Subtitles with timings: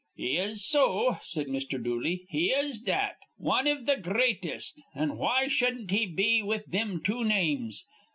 [0.15, 1.79] "He is so," said Mr.
[1.83, 2.25] Dooley.
[2.29, 3.17] "He is that.
[3.37, 4.81] Wan iv th' gr reatest.
[4.95, 7.85] An' why shudden't he be with thim two names?